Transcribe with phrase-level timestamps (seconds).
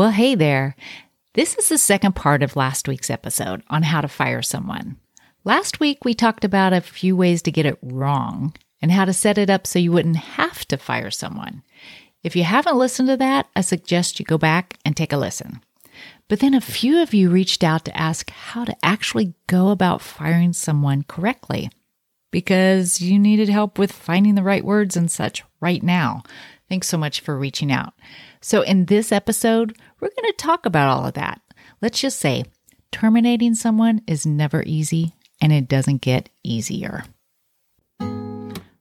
[0.00, 0.76] Well, hey there.
[1.34, 4.96] This is the second part of last week's episode on how to fire someone.
[5.44, 9.12] Last week, we talked about a few ways to get it wrong and how to
[9.12, 11.62] set it up so you wouldn't have to fire someone.
[12.22, 15.60] If you haven't listened to that, I suggest you go back and take a listen.
[16.28, 20.00] But then a few of you reached out to ask how to actually go about
[20.00, 21.68] firing someone correctly
[22.30, 26.22] because you needed help with finding the right words and such right now.
[26.70, 27.92] Thanks so much for reaching out.
[28.40, 31.40] So, in this episode, we're going to talk about all of that.
[31.82, 32.44] Let's just say
[32.90, 37.04] terminating someone is never easy and it doesn't get easier.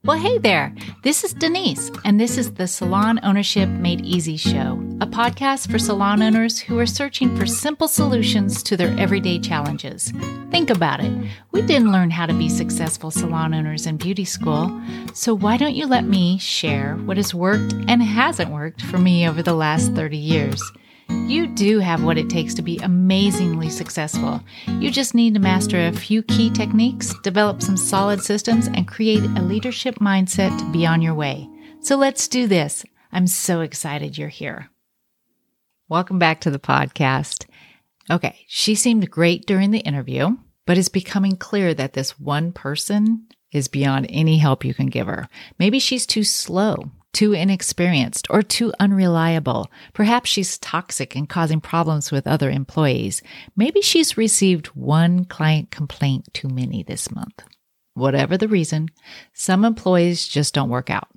[0.09, 0.73] Well, hey there.
[1.03, 5.77] This is Denise, and this is the Salon Ownership Made Easy show, a podcast for
[5.77, 10.11] salon owners who are searching for simple solutions to their everyday challenges.
[10.49, 11.13] Think about it.
[11.51, 14.81] We didn't learn how to be successful salon owners in beauty school,
[15.13, 19.29] so why don't you let me share what has worked and hasn't worked for me
[19.29, 20.71] over the last 30 years?
[21.09, 24.41] You do have what it takes to be amazingly successful.
[24.67, 29.23] You just need to master a few key techniques, develop some solid systems, and create
[29.23, 31.47] a leadership mindset to be on your way.
[31.81, 32.83] So let's do this.
[33.11, 34.69] I'm so excited you're here.
[35.87, 37.45] Welcome back to the podcast.
[38.11, 43.27] Okay, she seemed great during the interview, but it's becoming clear that this one person
[43.51, 45.27] is beyond any help you can give her.
[45.57, 49.69] Maybe she's too slow too inexperienced, or too unreliable.
[49.93, 53.21] Perhaps she's toxic and causing problems with other employees.
[53.55, 57.43] Maybe she's received one client complaint too many this month.
[57.93, 58.89] Whatever the reason,
[59.33, 61.07] some employees just don't work out.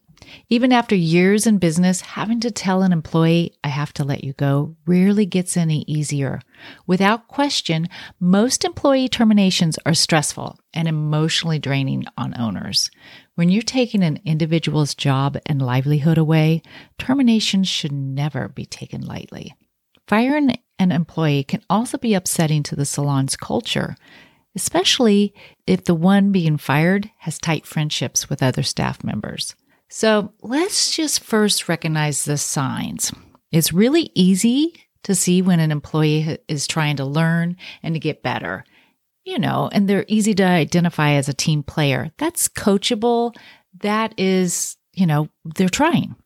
[0.48, 4.33] Even after years in business, having to tell an employee, I have to let you
[4.33, 6.41] go, rarely gets any easier.
[6.87, 7.89] Without question,
[8.20, 12.91] most employee terminations are stressful and emotionally draining on owners.
[13.34, 16.62] When you're taking an individual's job and livelihood away,
[16.98, 19.55] terminations should never be taken lightly.
[20.06, 23.97] Firing an employee can also be upsetting to the salon's culture,
[24.55, 25.33] especially
[25.67, 29.55] if the one being fired has tight friendships with other staff members.
[29.94, 33.12] So let's just first recognize the signs.
[33.53, 34.72] It's really easy
[35.04, 38.64] to see when an employee is trying to learn and to get better,
[39.25, 42.10] you know, and they're easy to identify as a team player.
[42.16, 43.36] That's coachable.
[43.81, 46.16] That is, you know, they're trying.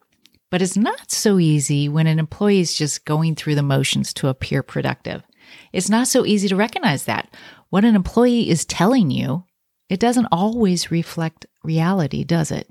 [0.49, 4.28] But it's not so easy when an employee is just going through the motions to
[4.28, 5.25] appear productive.
[5.72, 7.34] It's not so easy to recognize that.
[7.71, 9.43] What an employee is telling you,
[9.88, 12.69] it doesn't always reflect reality, does it?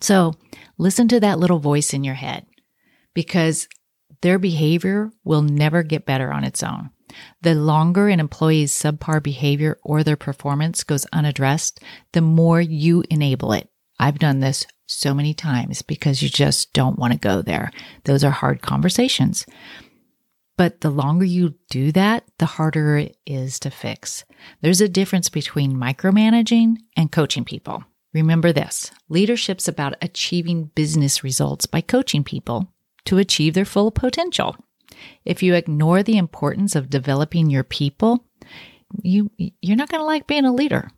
[0.00, 0.34] So
[0.78, 2.46] listen to that little voice in your head
[3.14, 3.68] because
[4.22, 6.90] their behavior will never get better on its own.
[7.42, 11.80] The longer an employee's subpar behavior or their performance goes unaddressed,
[12.12, 13.68] the more you enable it.
[13.98, 17.70] I've done this so many times because you just don't want to go there.
[18.04, 19.46] Those are hard conversations.
[20.56, 24.24] But the longer you do that, the harder it is to fix.
[24.62, 27.84] There's a difference between micromanaging and coaching people.
[28.16, 32.72] Remember this leadership's about achieving business results by coaching people
[33.04, 34.56] to achieve their full potential.
[35.26, 38.24] If you ignore the importance of developing your people,
[39.02, 40.88] you you're not going to like being a leader.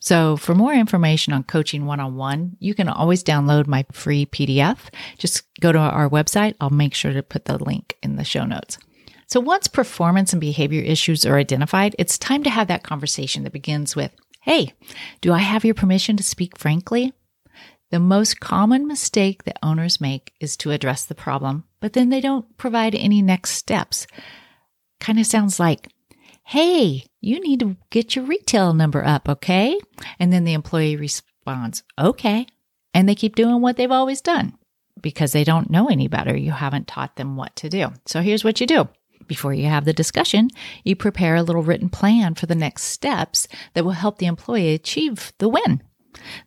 [0.00, 4.26] So, for more information on coaching one on one, you can always download my free
[4.26, 4.78] PDF.
[5.16, 6.54] Just go to our website.
[6.60, 8.76] I'll make sure to put the link in the show notes.
[9.26, 13.54] So, once performance and behavior issues are identified, it's time to have that conversation that
[13.54, 14.72] begins with Hey,
[15.20, 17.12] do I have your permission to speak frankly?
[17.90, 22.20] The most common mistake that owners make is to address the problem, but then they
[22.20, 24.06] don't provide any next steps.
[25.00, 25.88] Kind of sounds like,
[26.44, 29.78] Hey, you need to get your retail number up, okay?
[30.18, 32.46] And then the employee responds, Okay.
[32.94, 34.56] And they keep doing what they've always done
[35.00, 36.36] because they don't know any better.
[36.36, 37.92] You haven't taught them what to do.
[38.06, 38.88] So here's what you do
[39.28, 40.48] before you have the discussion,
[40.84, 44.74] you prepare a little written plan for the next steps that will help the employee
[44.74, 45.82] achieve the win.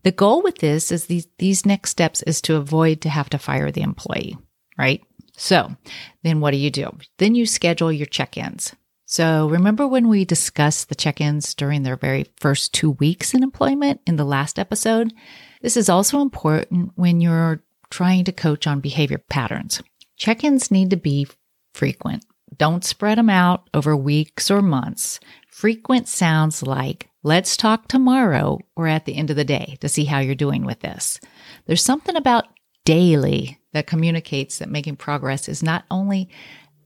[0.04, 3.38] The goal with this is these, these next steps is to avoid to have to
[3.38, 4.38] fire the employee,
[4.78, 5.02] right?
[5.38, 5.76] So
[6.24, 6.96] then what do you do?
[7.18, 8.76] Then you schedule your check-ins.
[9.06, 14.02] So remember when we discussed the check-ins during their very first two weeks in employment
[14.08, 15.14] in the last episode?
[15.62, 19.82] This is also important when you're trying to coach on behavior patterns.
[20.16, 21.28] Check-ins need to be
[21.74, 22.26] frequent.
[22.58, 25.20] Don't spread them out over weeks or months.
[25.50, 30.06] Frequent sounds like, let's talk tomorrow or at the end of the day to see
[30.06, 31.20] how you're doing with this.
[31.66, 32.46] There's something about
[32.86, 36.30] daily that communicates that making progress is not only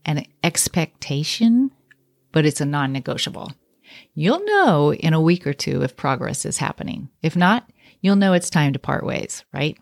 [0.06, 1.71] an expectation,
[2.31, 3.51] but it's a non negotiable.
[4.13, 7.09] You'll know in a week or two if progress is happening.
[7.21, 7.69] If not,
[8.01, 9.77] you'll know it's time to part ways, right?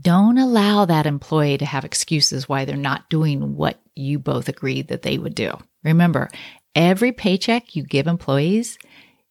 [0.00, 4.88] Don't allow that employee to have excuses why they're not doing what you both agreed
[4.88, 5.52] that they would do.
[5.82, 6.30] Remember,
[6.74, 8.78] every paycheck you give employees,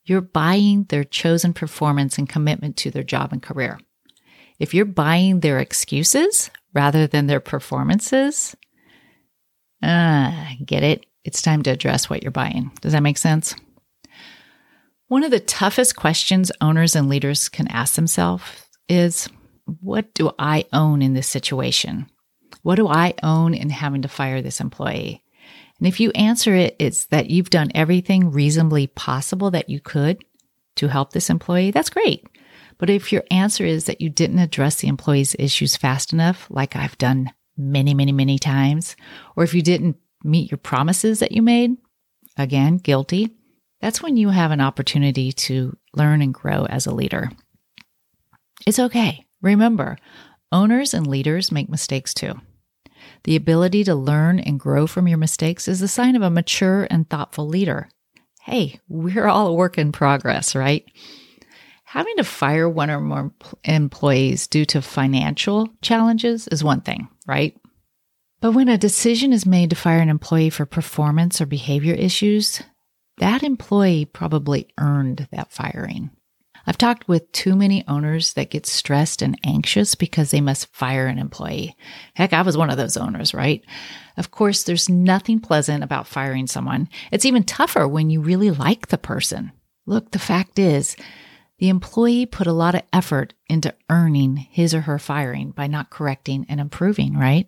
[0.06, 3.80] you're buying their chosen performance and commitment to their job and career.
[4.60, 8.56] If you're buying their excuses rather than their performances,
[9.81, 11.06] ah, get it?
[11.24, 12.71] It's time to address what you're buying.
[12.81, 13.56] Does that make sense?
[15.07, 18.44] One of the toughest questions owners and leaders can ask themselves
[18.89, 19.30] is
[19.65, 22.07] what do I own in this situation?
[22.63, 25.24] What do I own in having to fire this employee?
[25.77, 30.24] And if you answer it, it's that you've done everything reasonably possible that you could
[30.77, 32.25] to help this employee, that's great.
[32.77, 36.75] But if your answer is that you didn't address the employee's issues fast enough, like
[36.75, 38.95] I've done many, many, many times,
[39.36, 41.77] or if you didn't meet your promises that you made,
[42.38, 43.36] again, guilty,
[43.81, 47.30] that's when you have an opportunity to learn and grow as a leader.
[48.65, 49.25] It's okay.
[49.42, 49.98] Remember,
[50.51, 52.39] owners and leaders make mistakes too.
[53.23, 56.88] The ability to learn and grow from your mistakes is a sign of a mature
[56.89, 57.89] and thoughtful leader.
[58.41, 60.85] Hey, we're all a work in progress, right?
[61.85, 63.31] Having to fire one or more
[63.63, 67.55] employees due to financial challenges is one thing, right?
[68.41, 72.61] But when a decision is made to fire an employee for performance or behavior issues,
[73.19, 76.09] that employee probably earned that firing.
[76.65, 81.07] I've talked with too many owners that get stressed and anxious because they must fire
[81.07, 81.75] an employee.
[82.13, 83.63] Heck, I was one of those owners, right?
[84.15, 86.88] Of course, there's nothing pleasant about firing someone.
[87.12, 89.51] It's even tougher when you really like the person.
[89.86, 90.95] Look, the fact is,
[91.60, 95.89] the employee put a lot of effort into earning his or her firing by not
[95.89, 97.48] correcting and improving, right?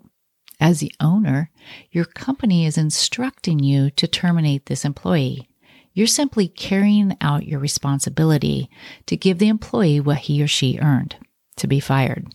[0.59, 1.51] As the owner,
[1.91, 5.49] your company is instructing you to terminate this employee.
[5.95, 8.69] You're simply carrying out your responsibility
[9.05, 11.15] to give the employee what he or she earned
[11.55, 12.27] to be fired.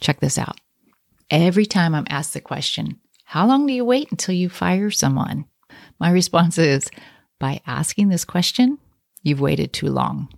[0.00, 0.56] Check this out.
[1.28, 5.46] Every time I'm asked the question, How long do you wait until you fire someone?
[5.98, 6.88] My response is,
[7.40, 8.78] By asking this question,
[9.22, 10.28] you've waited too long.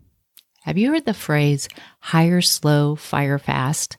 [0.64, 1.69] Have you heard the phrase
[2.00, 3.99] hire slow, fire fast?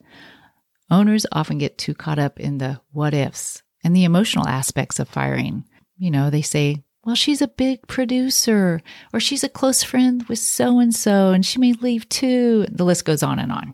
[0.90, 5.08] Owners often get too caught up in the what ifs and the emotional aspects of
[5.08, 5.66] firing.
[5.98, 8.82] You know, they say, well, she's a big producer,
[9.14, 12.66] or she's a close friend with so and so, and she may leave too.
[12.72, 13.74] The list goes on and on.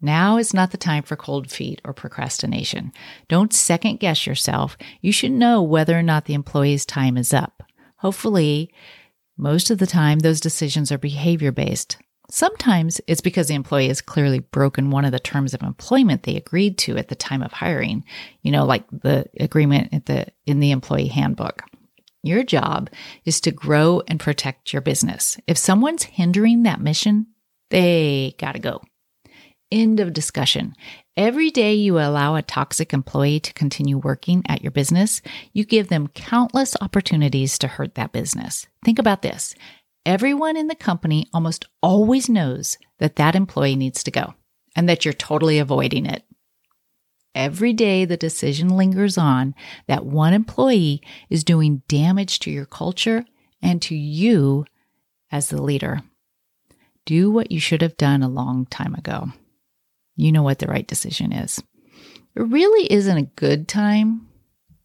[0.00, 2.92] Now is not the time for cold feet or procrastination.
[3.26, 4.76] Don't second guess yourself.
[5.00, 7.64] You should know whether or not the employee's time is up.
[7.96, 8.72] Hopefully,
[9.36, 11.96] most of the time, those decisions are behavior based.
[12.30, 16.36] Sometimes it's because the employee has clearly broken one of the terms of employment they
[16.36, 18.04] agreed to at the time of hiring,
[18.42, 21.62] you know, like the agreement at the, in the employee handbook.
[22.22, 22.90] Your job
[23.24, 25.38] is to grow and protect your business.
[25.46, 27.28] If someone's hindering that mission,
[27.70, 28.82] they gotta go.
[29.70, 30.74] End of discussion.
[31.16, 35.20] Every day you allow a toxic employee to continue working at your business,
[35.52, 38.66] you give them countless opportunities to hurt that business.
[38.84, 39.54] Think about this.
[40.06, 44.34] Everyone in the company almost always knows that that employee needs to go
[44.74, 46.22] and that you're totally avoiding it
[47.34, 49.54] every day the decision lingers on
[49.86, 53.24] that one employee is doing damage to your culture
[53.62, 54.64] and to you
[55.30, 56.02] as the leader.
[57.04, 59.28] Do what you should have done a long time ago.
[60.16, 61.62] You know what the right decision is.
[62.34, 64.28] It really isn't a good time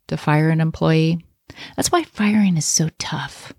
[0.08, 1.26] to fire an employee.
[1.76, 3.54] That's why firing is so tough.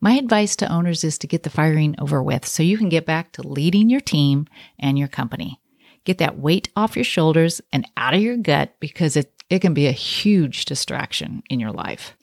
[0.00, 3.06] My advice to owners is to get the firing over with so you can get
[3.06, 4.46] back to leading your team
[4.78, 5.60] and your company.
[6.06, 9.74] Get that weight off your shoulders and out of your gut because it, it can
[9.74, 12.16] be a huge distraction in your life.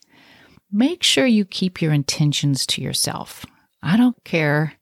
[0.72, 3.46] Make sure you keep your intentions to yourself.
[3.84, 4.74] I don't care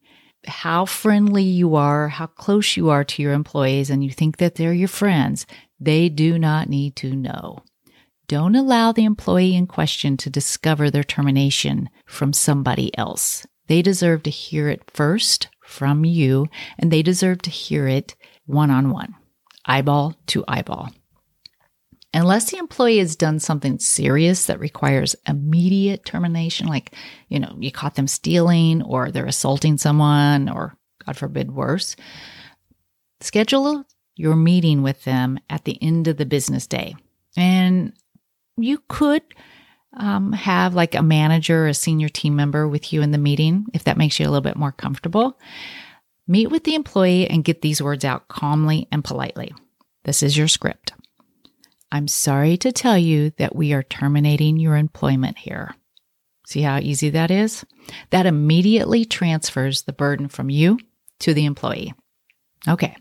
[0.46, 4.56] how friendly you are, how close you are to your employees, and you think that
[4.56, 5.48] they're your friends,
[5.80, 7.64] they do not need to know.
[8.28, 13.46] Don't allow the employee in question to discover their termination from somebody else.
[13.68, 18.16] They deserve to hear it first from you, and they deserve to hear it
[18.52, 19.16] one on one,
[19.66, 20.90] eyeball to eyeball.
[22.14, 26.94] Unless the employee has done something serious that requires immediate termination, like,
[27.30, 31.96] you know, you caught them stealing or they're assaulting someone or, God forbid, worse,
[33.22, 36.96] schedule your meeting with them at the end of the business day.
[37.38, 37.94] And
[38.58, 39.24] you could
[39.96, 43.86] um, have like a manager, a senior team member with you in the meeting if
[43.86, 45.40] that makes you a little bit more comfortable.
[46.32, 49.54] Meet with the employee and get these words out calmly and politely.
[50.06, 50.94] This is your script.
[51.92, 55.76] I'm sorry to tell you that we are terminating your employment here.
[56.48, 57.66] See how easy that is?
[58.12, 60.80] That immediately transfers the burden from you
[61.20, 61.94] to the employee.
[62.66, 62.96] Okay,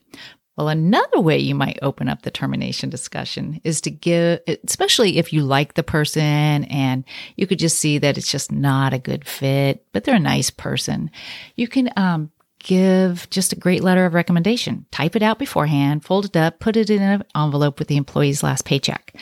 [0.57, 5.33] Well, another way you might open up the termination discussion is to give, especially if
[5.33, 7.05] you like the person and
[7.37, 10.51] you could just see that it's just not a good fit, but they're a nice
[10.51, 11.13] person.
[11.55, 14.87] You can um, give just a great letter of recommendation.
[14.93, 18.43] Type it out beforehand, fold it up, put it in an envelope with the employee's
[18.43, 19.17] last paycheck.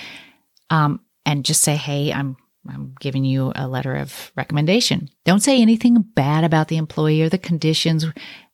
[0.71, 2.37] Um, and just say, hey, I'm
[2.68, 5.09] I'm giving you a letter of recommendation.
[5.25, 8.04] Don't say anything bad about the employee or the conditions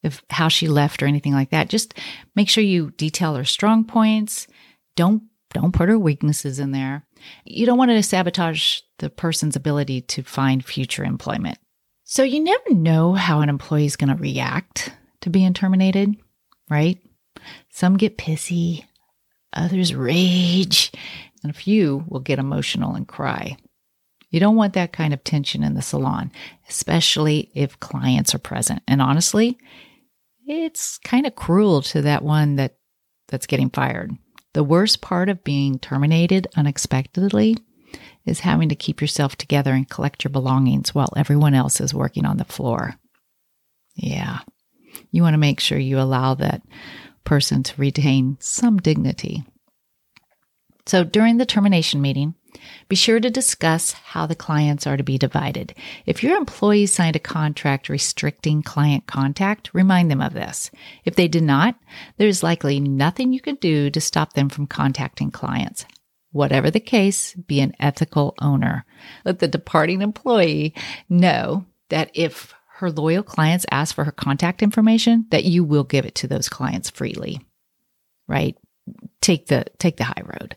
[0.04, 1.68] of how she left or anything like that.
[1.68, 1.94] Just
[2.36, 4.46] make sure you detail her strong points.
[4.94, 7.06] Don't don't put her weaknesses in there.
[7.44, 11.58] You don't want to sabotage the person's ability to find future employment.
[12.04, 14.92] So you never know how an employee is going to react
[15.22, 16.14] to being terminated,
[16.68, 16.98] right?
[17.70, 18.84] Some get pissy,
[19.54, 20.92] others rage,
[21.42, 23.56] and a few will get emotional and cry.
[24.30, 26.30] You don't want that kind of tension in the salon,
[26.68, 28.82] especially if clients are present.
[28.86, 29.56] And honestly,
[30.46, 32.76] it's kind of cruel to that one that
[33.28, 34.12] that's getting fired.
[34.52, 37.56] The worst part of being terminated unexpectedly
[38.26, 42.24] is having to keep yourself together and collect your belongings while everyone else is working
[42.24, 42.94] on the floor.
[43.94, 44.40] Yeah.
[45.10, 46.62] You want to make sure you allow that
[47.24, 49.44] person to retain some dignity.
[50.86, 52.34] So during the termination meeting,
[52.88, 55.74] be sure to discuss how the clients are to be divided.
[56.04, 60.70] If your employees signed a contract restricting client contact, remind them of this.
[61.04, 61.76] If they did not,
[62.18, 65.86] there's likely nothing you can do to stop them from contacting clients.
[66.34, 68.84] Whatever the case, be an ethical owner.
[69.24, 70.74] Let the departing employee
[71.08, 76.04] know that if her loyal clients ask for her contact information, that you will give
[76.04, 77.40] it to those clients freely.
[78.26, 78.58] Right?
[79.20, 80.56] Take the take the high road.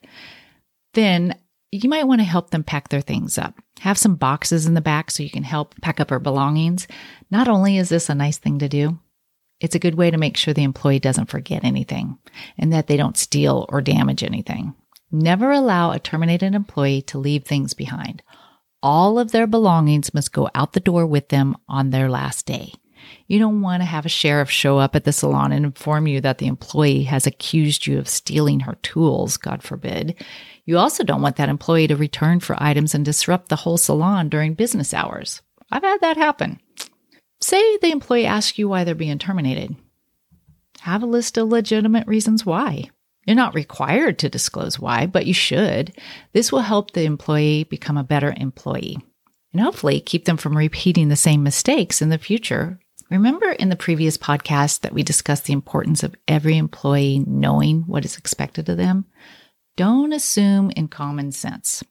[0.95, 1.35] Then
[1.71, 3.53] you might want to help them pack their things up.
[3.81, 6.87] Have some boxes in the back so you can help pack up her belongings.
[7.29, 8.97] Not only is this a nice thing to do,
[9.59, 12.17] it's a good way to make sure the employee doesn't forget anything
[12.57, 14.73] and that they don't steal or damage anything.
[15.11, 18.23] Never allow a terminated employee to leave things behind.
[18.83, 22.73] All of their belongings must go out the door with them on their last day.
[23.27, 26.19] You don't want to have a sheriff show up at the salon and inform you
[26.21, 30.15] that the employee has accused you of stealing her tools, God forbid.
[30.65, 34.29] You also don't want that employee to return for items and disrupt the whole salon
[34.29, 35.41] during business hours.
[35.71, 36.59] I've had that happen.
[37.39, 39.75] Say the employee asks you why they're being terminated.
[40.81, 42.89] Have a list of legitimate reasons why.
[43.27, 45.93] You're not required to disclose why, but you should.
[46.33, 48.97] This will help the employee become a better employee
[49.53, 52.79] and hopefully keep them from repeating the same mistakes in the future
[53.09, 58.03] Remember in the previous podcast that we discussed the importance of every employee knowing what
[58.03, 59.05] is expected of them?
[59.77, 61.83] Don't assume in common sense.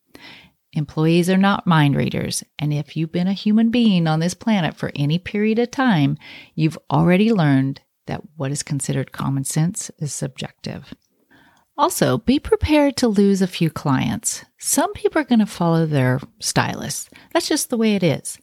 [0.74, 4.76] Employees are not mind readers, and if you've been a human being on this planet
[4.76, 6.18] for any period of time,
[6.54, 10.92] you've already learned that what is considered common sense is subjective.
[11.78, 14.45] Also, be prepared to lose a few clients.
[14.59, 17.11] Some people are going to follow their stylist.
[17.33, 18.38] That's just the way it is.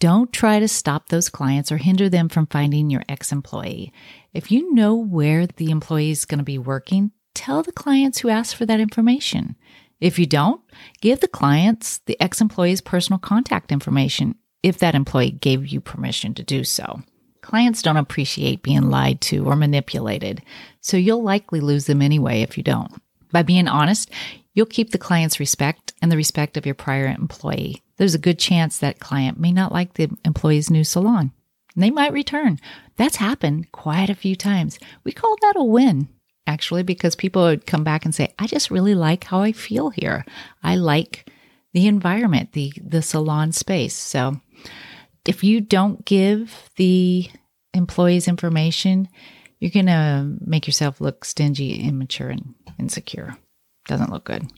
[0.00, 3.92] Don't try to stop those clients or hinder them from finding your ex employee.
[4.34, 8.28] If you know where the employee is going to be working, tell the clients who
[8.28, 9.54] ask for that information.
[10.00, 10.60] If you don't,
[11.00, 14.34] give the clients the ex employee's personal contact information
[14.64, 17.02] if that employee gave you permission to do so.
[17.42, 20.42] Clients don't appreciate being lied to or manipulated,
[20.80, 22.92] so you'll likely lose them anyway if you don't.
[23.30, 24.10] By being honest,
[24.54, 28.40] you'll keep the client's respect and the respect of your prior employee there's a good
[28.40, 31.30] chance that client may not like the employee's new salon.
[31.76, 32.58] They might return.
[32.96, 34.80] That's happened quite a few times.
[35.04, 36.08] We call that a win,
[36.44, 39.90] actually, because people would come back and say, I just really like how I feel
[39.90, 40.24] here.
[40.64, 41.30] I like
[41.74, 43.94] the environment, the, the salon space.
[43.94, 44.40] So
[45.26, 47.30] if you don't give the
[47.74, 49.08] employees information,
[49.58, 53.36] you're going to make yourself look stingy, immature, and insecure.
[53.86, 54.50] Doesn't look good.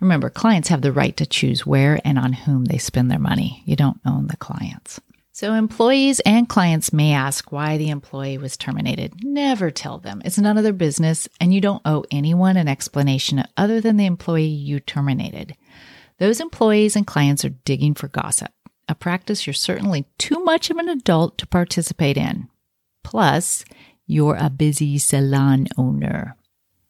[0.00, 3.62] Remember, clients have the right to choose where and on whom they spend their money.
[3.66, 5.00] You don't own the clients.
[5.32, 9.22] So, employees and clients may ask why the employee was terminated.
[9.22, 10.20] Never tell them.
[10.24, 14.06] It's none of their business, and you don't owe anyone an explanation other than the
[14.06, 15.56] employee you terminated.
[16.18, 18.50] Those employees and clients are digging for gossip,
[18.88, 22.48] a practice you're certainly too much of an adult to participate in.
[23.04, 23.64] Plus,
[24.06, 26.36] you're a busy salon owner.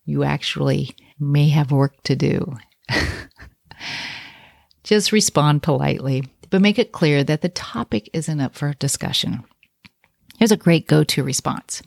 [0.04, 2.56] You actually may have work to do
[4.84, 9.44] Just respond politely, but make it clear that the topic isn't up for discussion.
[10.38, 11.82] Here's a great go to response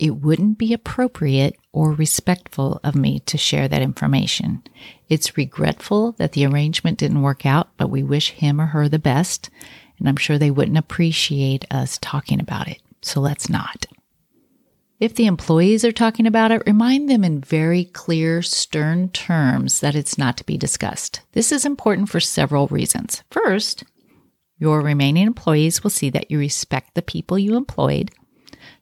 [0.00, 4.62] It wouldn't be appropriate or respectful of me to share that information.
[5.10, 8.98] It's regretful that the arrangement didn't work out, but we wish him or her the
[8.98, 9.50] best,
[9.98, 12.80] and I'm sure they wouldn't appreciate us talking about it.
[13.02, 13.84] So let's not.
[15.00, 19.94] If the employees are talking about it, remind them in very clear, stern terms that
[19.94, 21.20] it's not to be discussed.
[21.32, 23.22] This is important for several reasons.
[23.30, 23.84] First,
[24.56, 28.10] your remaining employees will see that you respect the people you employed.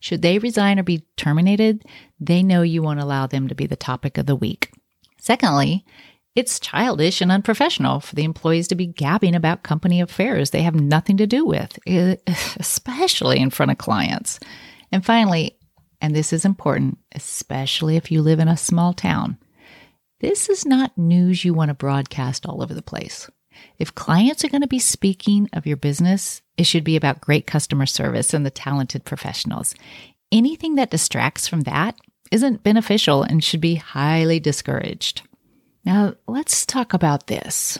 [0.00, 1.84] Should they resign or be terminated,
[2.20, 4.70] they know you won't allow them to be the topic of the week.
[5.18, 5.84] Secondly,
[6.34, 10.74] it's childish and unprofessional for the employees to be gabbing about company affairs they have
[10.74, 11.78] nothing to do with,
[12.58, 14.38] especially in front of clients.
[14.92, 15.58] And finally,
[16.00, 19.36] and this is important, especially if you live in a small town.
[20.20, 23.28] This is not news you want to broadcast all over the place.
[23.78, 27.46] If clients are going to be speaking of your business, it should be about great
[27.46, 29.74] customer service and the talented professionals.
[30.32, 31.96] Anything that distracts from that
[32.30, 35.22] isn't beneficial and should be highly discouraged.
[35.84, 37.78] Now, let's talk about this.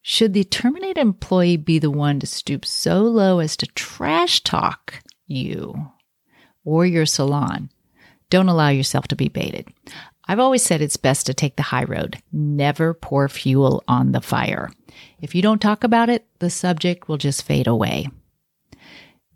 [0.00, 5.02] Should the terminated employee be the one to stoop so low as to trash talk
[5.26, 5.92] you
[6.64, 7.70] or your salon.
[8.30, 9.68] Don't allow yourself to be baited.
[10.26, 12.22] I've always said it's best to take the high road.
[12.32, 14.70] Never pour fuel on the fire.
[15.20, 18.08] If you don't talk about it, the subject will just fade away.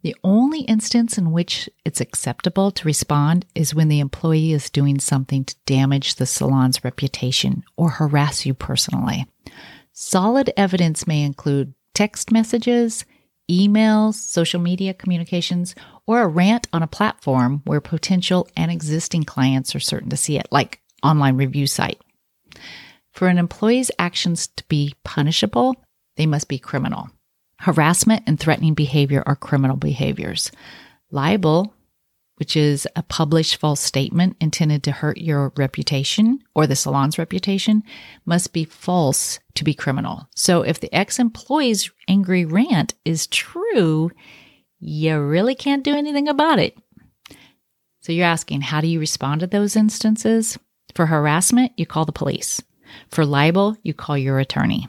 [0.03, 5.01] The only instance in which it's acceptable to respond is when the employee is doing
[5.01, 9.27] something to damage the salon's reputation or harass you personally.
[9.93, 13.05] Solid evidence may include text messages,
[13.51, 15.75] emails, social media communications,
[16.07, 20.39] or a rant on a platform where potential and existing clients are certain to see
[20.39, 22.01] it, like online review site.
[23.13, 25.77] For an employee's actions to be punishable,
[26.17, 27.09] they must be criminal.
[27.61, 30.53] Harassment and threatening behavior are criminal behaviors.
[31.11, 31.73] Libel
[32.37, 37.83] which is a published false statement intended to hurt your reputation or the salon's reputation,
[38.25, 40.29] must be false to be criminal.
[40.35, 44.11] So if the ex employee's angry rant is true,
[44.79, 46.77] you really can't do anything about it.
[48.01, 50.59] So you're asking, how do you respond to those instances?
[50.95, 52.63] For harassment, you call the police.
[53.09, 54.89] For libel, you call your attorney.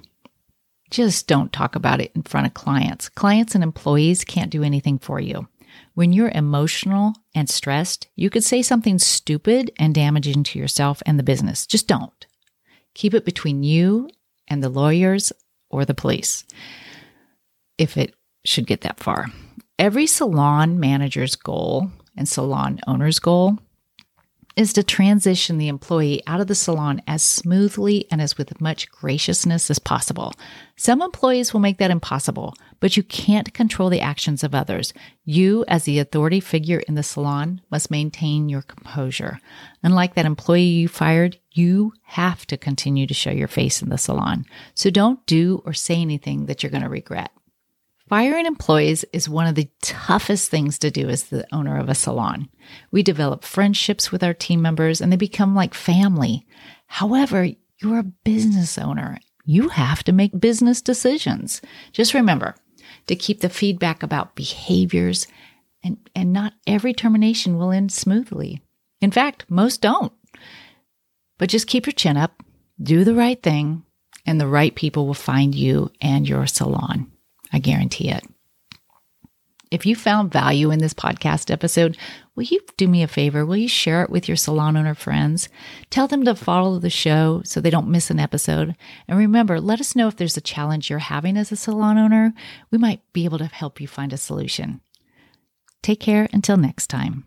[0.92, 3.10] Just don't talk about it in front of clients.
[3.10, 5.48] Clients and employees can't do anything for you.
[5.94, 11.18] When you're emotional and stressed, you could say something stupid and damaging to yourself and
[11.18, 11.66] the business.
[11.66, 12.26] Just don't.
[12.94, 14.10] Keep it between you
[14.48, 15.32] and the lawyers
[15.70, 16.46] or the police
[17.78, 19.28] if it should get that far.
[19.80, 23.60] Every salon manager's goal and salon owner's goal
[24.58, 28.90] is to transition the employee out of the salon as smoothly and as with much
[28.90, 30.34] graciousness as possible.
[30.76, 34.94] Some employees will make that impossible, but you can't control the actions of others.
[35.26, 39.40] You, as the authority figure in the salon, must maintain your composure.
[39.84, 43.98] Unlike that employee you fired, you have to continue to show your face in the
[43.98, 44.44] salon.
[44.74, 47.32] So don't do or say anything that you're going to regret.
[48.10, 51.96] Firing employees is one of the toughest things to do as the owner of a
[51.96, 52.48] salon.
[52.90, 56.46] We develop friendships with our team members and they become like family.
[56.88, 57.50] However,
[57.82, 59.20] you're a business owner.
[59.44, 61.62] You have to make business decisions.
[61.92, 62.56] Just remember
[63.08, 65.28] to keep the feedback about behaviors
[65.84, 68.62] and, and not every termination will end smoothly.
[69.02, 70.14] In fact, most don't.
[71.38, 72.42] But just keep your chin up,
[72.82, 73.84] do the right thing,
[74.26, 77.12] and the right people will find you and your salon.
[77.52, 78.24] I guarantee it.
[79.70, 81.98] If you found value in this podcast episode,
[82.36, 83.46] will you do me a favor?
[83.46, 85.50] Will you share it with your salon owner friends?
[85.90, 88.78] Tell them to follow the show so they don't miss an episode.
[89.10, 92.34] And remember, let us know if there's a challenge you're having as a salon owner.
[92.72, 94.80] We might be able to help you find a solution.
[95.84, 97.26] Take care until next time.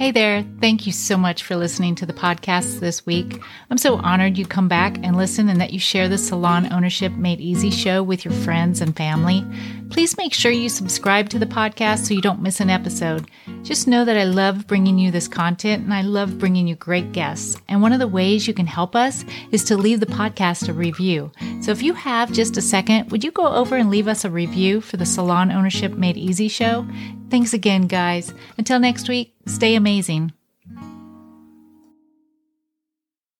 [0.00, 0.46] Hey there.
[0.62, 3.38] Thank you so much for listening to the podcast this week.
[3.68, 7.12] I'm so honored you come back and listen and that you share the Salon Ownership
[7.12, 9.44] Made Easy show with your friends and family.
[9.90, 13.30] Please make sure you subscribe to the podcast so you don't miss an episode.
[13.62, 17.12] Just know that I love bringing you this content and I love bringing you great
[17.12, 17.60] guests.
[17.68, 20.72] And one of the ways you can help us is to leave the podcast a
[20.72, 21.30] review.
[21.60, 24.30] So if you have just a second, would you go over and leave us a
[24.30, 26.86] review for the Salon Ownership Made Easy show?
[27.30, 28.34] Thanks again, guys.
[28.58, 30.32] Until next week, stay amazing.